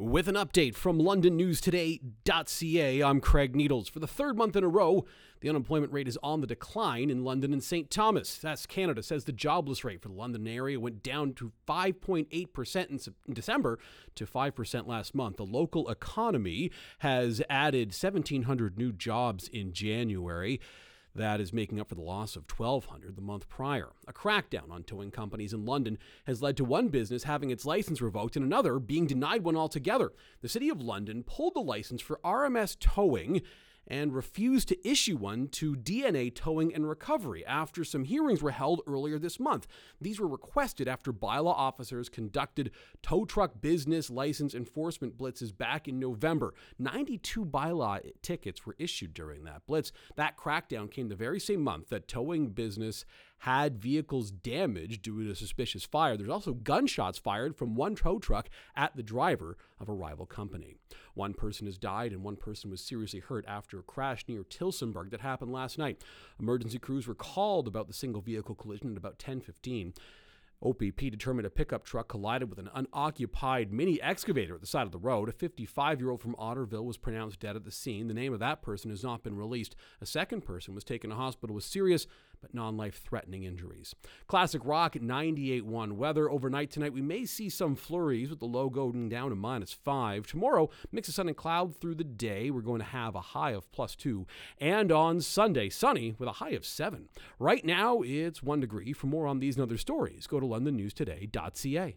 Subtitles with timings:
[0.00, 3.88] With an update from LondonNewsToday.ca, I'm Craig Needles.
[3.88, 5.04] For the third month in a row,
[5.40, 7.90] the unemployment rate is on the decline in London and St.
[7.90, 8.38] Thomas.
[8.38, 13.34] Stats Canada says the jobless rate for the London area went down to 5.8% in
[13.34, 13.80] December
[14.14, 15.36] to 5% last month.
[15.36, 20.60] The local economy has added 1,700 new jobs in January.
[21.14, 23.88] That is making up for the loss of 1,200 the month prior.
[24.06, 28.00] A crackdown on towing companies in London has led to one business having its license
[28.00, 30.12] revoked and another being denied one altogether.
[30.42, 33.42] The City of London pulled the license for RMS Towing
[33.88, 38.82] and refused to issue one to DNA Towing and Recovery after some hearings were held
[38.86, 39.66] earlier this month.
[40.00, 42.70] These were requested after bylaw officers conducted
[43.02, 46.54] tow truck business license enforcement blitzes back in November.
[46.78, 49.90] 92 bylaw tickets were issued during that blitz.
[50.16, 53.04] That crackdown came the very same month that towing business
[53.42, 56.16] had vehicles damaged due to suspicious fire.
[56.16, 60.74] There's also gunshots fired from one tow truck at the driver of a rival company.
[61.14, 65.10] One person has died and one person was seriously hurt after a crash near Tillsonburg
[65.10, 66.02] that happened last night.
[66.38, 69.94] Emergency crews were called about the single vehicle collision at about 10:15.
[70.60, 74.92] OPP determined a pickup truck collided with an unoccupied mini excavator at the side of
[74.92, 75.28] the road.
[75.28, 78.08] A 55 year old from Otterville was pronounced dead at the scene.
[78.08, 79.76] The name of that person has not been released.
[80.00, 82.06] A second person was taken to hospital with serious
[82.40, 83.94] but non life threatening injuries.
[84.26, 86.30] Classic Rock 98 1 weather.
[86.30, 90.26] Overnight tonight, we may see some flurries with the low going down to minus 5.
[90.26, 92.50] Tomorrow, mix of sun and cloud through the day.
[92.50, 94.26] We're going to have a high of plus 2.
[94.58, 97.08] And on Sunday, sunny with a high of 7.
[97.38, 98.92] Right now, it's 1 degree.
[98.92, 101.96] For more on these and other stories, go to londonnewstoday.ca.